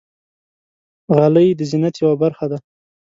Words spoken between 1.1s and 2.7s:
غلۍ د زینت یوه برخه ده.